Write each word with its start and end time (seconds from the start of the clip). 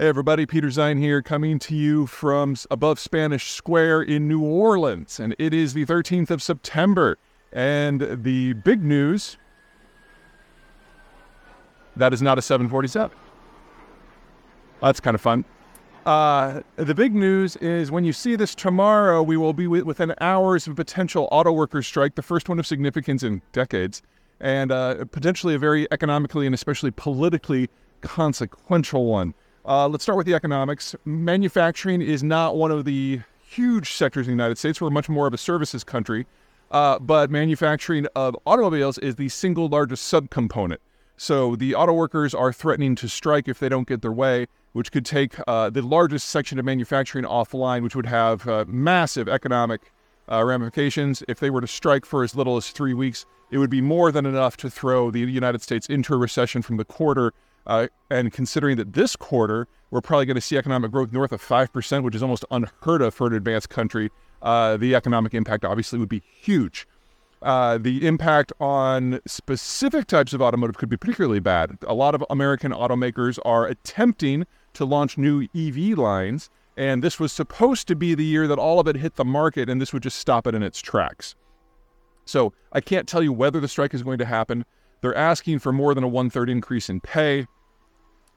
Hey, 0.00 0.08
everybody, 0.08 0.46
Peter 0.46 0.68
Zeihan 0.68 0.98
here, 0.98 1.20
coming 1.20 1.58
to 1.58 1.76
you 1.76 2.06
from 2.06 2.56
above 2.70 2.98
Spanish 2.98 3.50
Square 3.50 4.00
in 4.00 4.26
New 4.26 4.42
Orleans. 4.42 5.20
And 5.20 5.36
it 5.38 5.52
is 5.52 5.74
the 5.74 5.84
13th 5.84 6.30
of 6.30 6.42
September. 6.42 7.18
And 7.52 8.00
the 8.10 8.54
big 8.54 8.82
news 8.82 9.36
that 11.96 12.14
is 12.14 12.22
not 12.22 12.38
a 12.38 12.40
747. 12.40 13.14
That's 14.80 15.00
kind 15.00 15.14
of 15.14 15.20
fun. 15.20 15.44
Uh, 16.06 16.62
the 16.76 16.94
big 16.94 17.14
news 17.14 17.56
is 17.56 17.90
when 17.90 18.06
you 18.06 18.14
see 18.14 18.36
this 18.36 18.54
tomorrow, 18.54 19.22
we 19.22 19.36
will 19.36 19.52
be 19.52 19.66
within 19.66 20.14
hours 20.22 20.66
of 20.66 20.72
a 20.72 20.76
potential 20.76 21.28
auto 21.30 21.52
workers 21.52 21.86
strike, 21.86 22.14
the 22.14 22.22
first 22.22 22.48
one 22.48 22.58
of 22.58 22.66
significance 22.66 23.22
in 23.22 23.42
decades, 23.52 24.00
and 24.40 24.72
uh, 24.72 25.04
potentially 25.10 25.56
a 25.56 25.58
very 25.58 25.86
economically 25.92 26.46
and 26.46 26.54
especially 26.54 26.90
politically 26.90 27.68
consequential 28.00 29.04
one. 29.04 29.34
Uh, 29.70 29.86
let's 29.86 30.02
start 30.02 30.16
with 30.16 30.26
the 30.26 30.34
economics. 30.34 30.96
Manufacturing 31.04 32.02
is 32.02 32.24
not 32.24 32.56
one 32.56 32.72
of 32.72 32.84
the 32.84 33.20
huge 33.40 33.92
sectors 33.92 34.26
in 34.26 34.32
the 34.32 34.42
United 34.42 34.58
States. 34.58 34.80
We're 34.80 34.90
much 34.90 35.08
more 35.08 35.28
of 35.28 35.32
a 35.32 35.38
services 35.38 35.84
country, 35.84 36.26
uh, 36.72 36.98
but 36.98 37.30
manufacturing 37.30 38.08
of 38.16 38.34
automobiles 38.46 38.98
is 38.98 39.14
the 39.14 39.28
single 39.28 39.68
largest 39.68 40.12
subcomponent. 40.12 40.78
So 41.16 41.54
the 41.54 41.76
auto 41.76 41.92
workers 41.92 42.34
are 42.34 42.52
threatening 42.52 42.96
to 42.96 43.08
strike 43.08 43.46
if 43.46 43.60
they 43.60 43.68
don't 43.68 43.86
get 43.86 44.02
their 44.02 44.10
way, 44.10 44.48
which 44.72 44.90
could 44.90 45.06
take 45.06 45.34
uh, 45.46 45.70
the 45.70 45.82
largest 45.82 46.30
section 46.30 46.58
of 46.58 46.64
manufacturing 46.64 47.24
offline, 47.24 47.84
which 47.84 47.94
would 47.94 48.06
have 48.06 48.48
uh, 48.48 48.64
massive 48.66 49.28
economic 49.28 49.92
uh, 50.28 50.44
ramifications. 50.44 51.22
If 51.28 51.38
they 51.38 51.50
were 51.50 51.60
to 51.60 51.68
strike 51.68 52.04
for 52.04 52.24
as 52.24 52.34
little 52.34 52.56
as 52.56 52.70
three 52.70 52.94
weeks, 52.94 53.24
it 53.52 53.58
would 53.58 53.70
be 53.70 53.80
more 53.80 54.10
than 54.10 54.26
enough 54.26 54.56
to 54.56 54.68
throw 54.68 55.12
the 55.12 55.20
United 55.20 55.62
States 55.62 55.86
into 55.86 56.12
a 56.12 56.16
recession 56.16 56.60
from 56.60 56.76
the 56.76 56.84
quarter. 56.84 57.32
Uh, 57.70 57.86
and 58.10 58.32
considering 58.32 58.76
that 58.76 58.94
this 58.94 59.14
quarter, 59.14 59.68
we're 59.92 60.00
probably 60.00 60.26
going 60.26 60.34
to 60.34 60.40
see 60.40 60.56
economic 60.56 60.90
growth 60.90 61.12
north 61.12 61.30
of 61.30 61.40
5%, 61.40 62.02
which 62.02 62.16
is 62.16 62.22
almost 62.22 62.44
unheard 62.50 63.00
of 63.00 63.14
for 63.14 63.28
an 63.28 63.34
advanced 63.34 63.68
country, 63.70 64.10
uh, 64.42 64.76
the 64.76 64.96
economic 64.96 65.34
impact 65.34 65.64
obviously 65.64 65.96
would 65.96 66.08
be 66.08 66.20
huge. 66.40 66.88
Uh, 67.42 67.78
the 67.78 68.04
impact 68.08 68.52
on 68.58 69.20
specific 69.24 70.08
types 70.08 70.32
of 70.32 70.42
automotive 70.42 70.78
could 70.78 70.88
be 70.88 70.96
particularly 70.96 71.38
bad. 71.38 71.78
A 71.86 71.94
lot 71.94 72.16
of 72.16 72.24
American 72.28 72.72
automakers 72.72 73.38
are 73.44 73.66
attempting 73.66 74.48
to 74.74 74.84
launch 74.84 75.16
new 75.16 75.46
EV 75.54 75.96
lines, 75.96 76.50
and 76.76 77.04
this 77.04 77.20
was 77.20 77.32
supposed 77.32 77.86
to 77.86 77.94
be 77.94 78.16
the 78.16 78.24
year 78.24 78.48
that 78.48 78.58
all 78.58 78.80
of 78.80 78.88
it 78.88 78.96
hit 78.96 79.14
the 79.14 79.24
market, 79.24 79.70
and 79.70 79.80
this 79.80 79.92
would 79.92 80.02
just 80.02 80.18
stop 80.18 80.48
it 80.48 80.56
in 80.56 80.64
its 80.64 80.80
tracks. 80.80 81.36
So 82.24 82.52
I 82.72 82.80
can't 82.80 83.06
tell 83.06 83.22
you 83.22 83.32
whether 83.32 83.60
the 83.60 83.68
strike 83.68 83.94
is 83.94 84.02
going 84.02 84.18
to 84.18 84.24
happen. 84.24 84.64
They're 85.02 85.14
asking 85.14 85.60
for 85.60 85.72
more 85.72 85.94
than 85.94 86.02
a 86.02 86.08
one 86.08 86.30
third 86.30 86.50
increase 86.50 86.90
in 86.90 87.00
pay, 87.00 87.46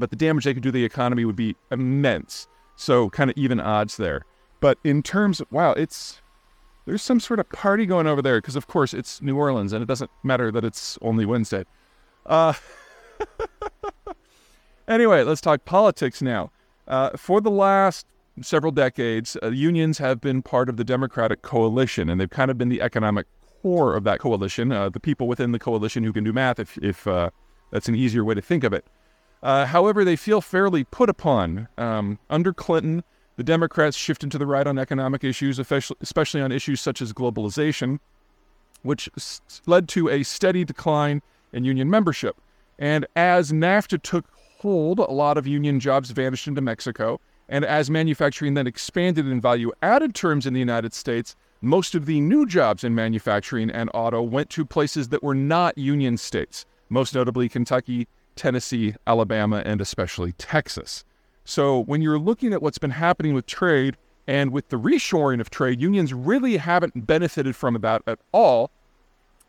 but 0.00 0.10
the 0.10 0.16
damage 0.16 0.44
they 0.44 0.54
could 0.54 0.62
do 0.62 0.70
to 0.70 0.72
the 0.72 0.84
economy 0.84 1.24
would 1.24 1.36
be 1.36 1.56
immense. 1.70 2.48
So 2.76 3.10
kind 3.10 3.30
of 3.30 3.36
even 3.36 3.60
odds 3.60 3.96
there. 3.96 4.24
But 4.60 4.78
in 4.84 5.02
terms 5.02 5.40
of, 5.40 5.50
wow, 5.52 5.72
it's 5.72 6.20
there's 6.86 7.02
some 7.02 7.20
sort 7.20 7.38
of 7.38 7.48
party 7.50 7.86
going 7.86 8.06
over 8.06 8.22
there 8.22 8.38
because, 8.40 8.56
of 8.56 8.66
course, 8.66 8.94
it's 8.94 9.22
New 9.22 9.36
Orleans 9.36 9.72
and 9.72 9.82
it 9.82 9.86
doesn't 9.86 10.10
matter 10.22 10.50
that 10.50 10.64
it's 10.64 10.98
only 11.02 11.24
Wednesday. 11.24 11.64
Uh, 12.26 12.54
anyway, 14.88 15.22
let's 15.22 15.40
talk 15.40 15.64
politics 15.64 16.20
now. 16.20 16.50
Uh, 16.88 17.10
for 17.16 17.40
the 17.40 17.50
last 17.50 18.06
several 18.42 18.72
decades, 18.72 19.36
uh, 19.42 19.48
unions 19.48 19.98
have 19.98 20.20
been 20.20 20.42
part 20.42 20.68
of 20.68 20.76
the 20.76 20.84
Democratic 20.84 21.42
coalition, 21.42 22.08
and 22.08 22.20
they've 22.20 22.30
kind 22.30 22.50
of 22.50 22.58
been 22.58 22.68
the 22.68 22.82
economic 22.82 23.26
core 23.62 23.94
of 23.94 24.04
that 24.04 24.18
coalition. 24.18 24.72
Uh, 24.72 24.88
the 24.88 25.00
people 25.00 25.28
within 25.28 25.52
the 25.52 25.58
coalition 25.58 26.02
who 26.02 26.12
can 26.12 26.24
do 26.24 26.32
math, 26.32 26.58
if, 26.58 26.78
if 26.78 27.06
uh, 27.06 27.30
that's 27.70 27.88
an 27.88 27.94
easier 27.94 28.24
way 28.24 28.34
to 28.34 28.42
think 28.42 28.64
of 28.64 28.72
it. 28.72 28.86
Uh, 29.42 29.66
however, 29.66 30.04
they 30.04 30.16
feel 30.16 30.40
fairly 30.40 30.84
put 30.84 31.08
upon. 31.08 31.68
Um, 31.78 32.18
under 32.28 32.52
Clinton, 32.52 33.02
the 33.36 33.44
Democrats 33.44 33.96
shifted 33.96 34.30
to 34.32 34.38
the 34.38 34.46
right 34.46 34.66
on 34.66 34.78
economic 34.78 35.24
issues, 35.24 35.58
especially 35.58 36.40
on 36.42 36.52
issues 36.52 36.80
such 36.80 37.00
as 37.00 37.12
globalization, 37.12 37.98
which 38.82 39.08
led 39.66 39.88
to 39.88 40.08
a 40.08 40.22
steady 40.22 40.64
decline 40.64 41.22
in 41.52 41.64
union 41.64 41.88
membership. 41.88 42.36
And 42.78 43.06
as 43.16 43.52
NAFTA 43.52 44.02
took 44.02 44.26
hold, 44.58 44.98
a 44.98 45.04
lot 45.04 45.38
of 45.38 45.46
union 45.46 45.80
jobs 45.80 46.10
vanished 46.10 46.46
into 46.46 46.60
Mexico. 46.60 47.20
And 47.48 47.64
as 47.64 47.90
manufacturing 47.90 48.54
then 48.54 48.66
expanded 48.66 49.26
in 49.26 49.40
value 49.40 49.72
added 49.82 50.14
terms 50.14 50.46
in 50.46 50.52
the 50.52 50.60
United 50.60 50.92
States, 50.92 51.34
most 51.62 51.94
of 51.94 52.06
the 52.06 52.20
new 52.20 52.46
jobs 52.46 52.84
in 52.84 52.94
manufacturing 52.94 53.70
and 53.70 53.90
auto 53.92 54.22
went 54.22 54.50
to 54.50 54.64
places 54.64 55.08
that 55.08 55.22
were 55.22 55.34
not 55.34 55.76
union 55.76 56.16
states, 56.16 56.64
most 56.88 57.14
notably 57.14 57.48
Kentucky, 57.48 58.06
Tennessee, 58.36 58.94
Alabama, 59.06 59.62
and 59.64 59.80
especially 59.80 60.32
Texas. 60.32 61.04
So 61.44 61.80
when 61.80 62.02
you're 62.02 62.18
looking 62.18 62.52
at 62.52 62.62
what's 62.62 62.78
been 62.78 62.90
happening 62.90 63.34
with 63.34 63.46
trade 63.46 63.96
and 64.26 64.52
with 64.52 64.68
the 64.68 64.78
reshoring 64.78 65.40
of 65.40 65.50
trade, 65.50 65.80
unions 65.80 66.14
really 66.14 66.58
haven't 66.58 67.06
benefited 67.06 67.56
from 67.56 67.74
that 67.80 68.02
at 68.06 68.18
all. 68.32 68.70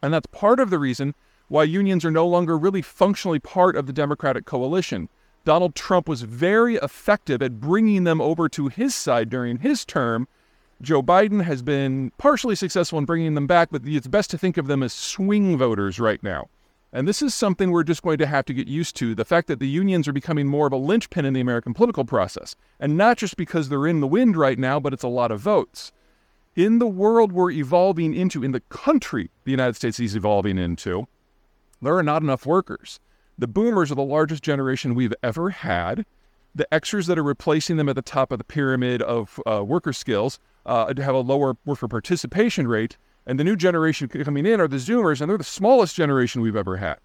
And 0.01 0.13
that's 0.13 0.27
part 0.27 0.59
of 0.59 0.69
the 0.69 0.79
reason 0.79 1.13
why 1.47 1.63
unions 1.63 2.05
are 2.05 2.11
no 2.11 2.25
longer 2.25 2.57
really 2.57 2.81
functionally 2.81 3.39
part 3.39 3.75
of 3.75 3.85
the 3.85 3.93
Democratic 3.93 4.45
coalition. 4.45 5.09
Donald 5.43 5.75
Trump 5.75 6.07
was 6.07 6.21
very 6.21 6.75
effective 6.75 7.41
at 7.41 7.59
bringing 7.59 8.03
them 8.03 8.21
over 8.21 8.47
to 8.49 8.67
his 8.67 8.95
side 8.95 9.29
during 9.29 9.57
his 9.57 9.85
term. 9.85 10.27
Joe 10.81 11.03
Biden 11.03 11.43
has 11.43 11.61
been 11.61 12.11
partially 12.17 12.55
successful 12.55 12.97
in 12.97 13.05
bringing 13.05 13.35
them 13.35 13.47
back, 13.47 13.69
but 13.71 13.81
it's 13.85 14.07
best 14.07 14.31
to 14.31 14.37
think 14.37 14.57
of 14.57 14.67
them 14.67 14.81
as 14.81 14.93
swing 14.93 15.57
voters 15.57 15.99
right 15.99 16.21
now. 16.23 16.49
And 16.93 17.07
this 17.07 17.21
is 17.21 17.33
something 17.33 17.71
we're 17.71 17.83
just 17.83 18.01
going 18.01 18.17
to 18.17 18.25
have 18.25 18.45
to 18.45 18.53
get 18.53 18.67
used 18.67 18.97
to 18.97 19.15
the 19.15 19.23
fact 19.23 19.47
that 19.47 19.59
the 19.59 19.67
unions 19.67 20.07
are 20.07 20.13
becoming 20.13 20.47
more 20.47 20.67
of 20.67 20.73
a 20.73 20.77
linchpin 20.77 21.25
in 21.25 21.33
the 21.33 21.39
American 21.39 21.73
political 21.73 22.03
process. 22.03 22.55
And 22.79 22.97
not 22.97 23.17
just 23.17 23.37
because 23.37 23.69
they're 23.69 23.87
in 23.87 24.01
the 24.01 24.07
wind 24.07 24.35
right 24.35 24.59
now, 24.59 24.79
but 24.79 24.93
it's 24.93 25.03
a 25.03 25.07
lot 25.07 25.31
of 25.31 25.39
votes. 25.39 25.93
In 26.55 26.79
the 26.79 26.87
world 26.87 27.31
we're 27.31 27.51
evolving 27.51 28.13
into, 28.13 28.43
in 28.43 28.51
the 28.51 28.59
country 28.59 29.29
the 29.45 29.51
United 29.51 29.77
States 29.77 30.01
is 30.01 30.15
evolving 30.15 30.57
into, 30.57 31.07
there 31.81 31.95
are 31.95 32.03
not 32.03 32.23
enough 32.23 32.45
workers. 32.45 32.99
The 33.37 33.47
boomers 33.47 33.91
are 33.91 33.95
the 33.95 34.03
largest 34.03 34.43
generation 34.43 34.93
we've 34.93 35.13
ever 35.23 35.49
had. 35.49 36.05
The 36.53 36.67
Xers 36.73 37.07
that 37.07 37.17
are 37.17 37.23
replacing 37.23 37.77
them 37.77 37.87
at 37.87 37.95
the 37.95 38.01
top 38.01 38.33
of 38.33 38.37
the 38.37 38.43
pyramid 38.43 39.01
of 39.01 39.39
uh, 39.45 39.63
worker 39.63 39.93
skills 39.93 40.39
uh, 40.65 40.93
have 40.97 41.15
a 41.15 41.19
lower 41.19 41.55
worker 41.65 41.87
participation 41.87 42.67
rate 42.67 42.97
and 43.25 43.39
the 43.39 43.43
new 43.43 43.55
generation 43.55 44.07
coming 44.07 44.45
in 44.45 44.59
are 44.59 44.67
the 44.67 44.77
Zoomers, 44.77 45.21
and 45.21 45.29
they're 45.29 45.37
the 45.37 45.43
smallest 45.43 45.95
generation 45.95 46.41
we've 46.41 46.55
ever 46.55 46.77
had. 46.77 46.97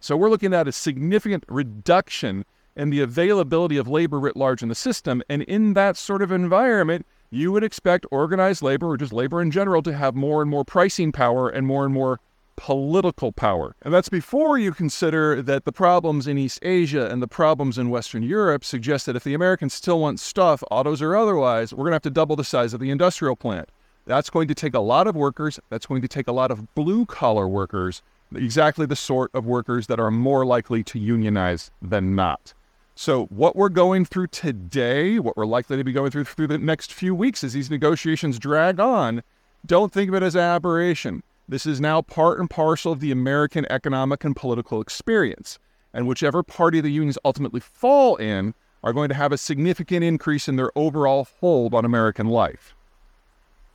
So 0.00 0.16
we're 0.16 0.30
looking 0.30 0.54
at 0.54 0.68
a 0.68 0.72
significant 0.72 1.44
reduction 1.48 2.44
in 2.76 2.90
the 2.90 3.00
availability 3.00 3.76
of 3.76 3.88
labor 3.88 4.20
writ 4.20 4.36
large 4.36 4.62
in 4.62 4.68
the 4.68 4.74
system. 4.74 5.22
And 5.28 5.42
in 5.42 5.74
that 5.74 5.96
sort 5.96 6.22
of 6.22 6.30
environment, 6.30 7.06
you 7.30 7.52
would 7.52 7.64
expect 7.64 8.06
organized 8.10 8.62
labor 8.62 8.88
or 8.88 8.96
just 8.96 9.12
labor 9.12 9.42
in 9.42 9.50
general 9.50 9.82
to 9.82 9.92
have 9.92 10.14
more 10.14 10.40
and 10.40 10.50
more 10.50 10.64
pricing 10.64 11.10
power 11.10 11.48
and 11.48 11.66
more 11.66 11.84
and 11.84 11.92
more 11.92 12.20
political 12.56 13.32
power. 13.32 13.74
And 13.82 13.92
that's 13.92 14.08
before 14.08 14.58
you 14.58 14.72
consider 14.72 15.42
that 15.42 15.64
the 15.64 15.72
problems 15.72 16.26
in 16.26 16.38
East 16.38 16.58
Asia 16.62 17.08
and 17.08 17.22
the 17.22 17.28
problems 17.28 17.78
in 17.78 17.90
Western 17.90 18.22
Europe 18.22 18.64
suggest 18.64 19.06
that 19.06 19.16
if 19.16 19.24
the 19.24 19.34
Americans 19.34 19.74
still 19.74 20.00
want 20.00 20.20
stuff, 20.20 20.62
autos 20.70 21.02
or 21.02 21.16
otherwise, 21.16 21.72
we're 21.72 21.84
going 21.84 21.92
to 21.92 21.96
have 21.96 22.02
to 22.02 22.10
double 22.10 22.36
the 22.36 22.44
size 22.44 22.74
of 22.74 22.80
the 22.80 22.90
industrial 22.90 23.36
plant. 23.36 23.68
That's 24.08 24.30
going 24.30 24.48
to 24.48 24.54
take 24.54 24.72
a 24.72 24.80
lot 24.80 25.06
of 25.06 25.14
workers. 25.14 25.60
That's 25.68 25.84
going 25.84 26.00
to 26.00 26.08
take 26.08 26.28
a 26.28 26.32
lot 26.32 26.50
of 26.50 26.74
blue 26.74 27.04
collar 27.04 27.46
workers, 27.46 28.00
exactly 28.34 28.86
the 28.86 28.96
sort 28.96 29.30
of 29.34 29.44
workers 29.44 29.86
that 29.88 30.00
are 30.00 30.10
more 30.10 30.46
likely 30.46 30.82
to 30.84 30.98
unionize 30.98 31.70
than 31.82 32.14
not. 32.14 32.54
So, 32.94 33.26
what 33.26 33.54
we're 33.54 33.68
going 33.68 34.06
through 34.06 34.28
today, 34.28 35.18
what 35.18 35.36
we're 35.36 35.44
likely 35.44 35.76
to 35.76 35.84
be 35.84 35.92
going 35.92 36.10
through 36.10 36.24
through 36.24 36.46
the 36.46 36.56
next 36.56 36.94
few 36.94 37.14
weeks 37.14 37.44
as 37.44 37.52
these 37.52 37.70
negotiations 37.70 38.38
drag 38.38 38.80
on, 38.80 39.22
don't 39.66 39.92
think 39.92 40.08
of 40.08 40.14
it 40.14 40.22
as 40.22 40.34
aberration. 40.34 41.22
This 41.46 41.66
is 41.66 41.78
now 41.78 42.00
part 42.00 42.40
and 42.40 42.48
parcel 42.48 42.92
of 42.92 43.00
the 43.00 43.12
American 43.12 43.66
economic 43.70 44.24
and 44.24 44.34
political 44.34 44.80
experience. 44.80 45.58
And 45.92 46.08
whichever 46.08 46.42
party 46.42 46.80
the 46.80 46.90
unions 46.90 47.18
ultimately 47.26 47.60
fall 47.60 48.16
in 48.16 48.54
are 48.82 48.94
going 48.94 49.10
to 49.10 49.14
have 49.14 49.32
a 49.32 49.38
significant 49.38 50.02
increase 50.02 50.48
in 50.48 50.56
their 50.56 50.70
overall 50.74 51.28
hold 51.40 51.74
on 51.74 51.84
American 51.84 52.26
life. 52.26 52.74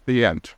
The 0.06 0.26
end. 0.26 0.56